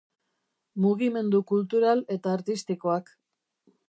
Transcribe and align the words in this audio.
Mugimendu 0.85 1.41
Kultural 1.51 2.01
eta 2.15 2.33
Artistikoak 2.39 3.13